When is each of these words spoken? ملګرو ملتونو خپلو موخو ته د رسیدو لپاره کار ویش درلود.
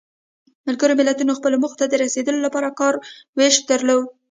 ملګرو 0.67 0.97
ملتونو 0.99 1.37
خپلو 1.39 1.55
موخو 1.61 1.79
ته 1.79 1.85
د 1.87 1.93
رسیدو 2.03 2.31
لپاره 2.45 2.69
کار 2.79 2.93
ویش 3.37 3.55
درلود. 3.69 4.05